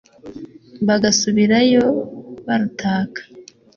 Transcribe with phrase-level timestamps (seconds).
[0.87, 1.85] bagasubirayo
[2.47, 3.21] barutaka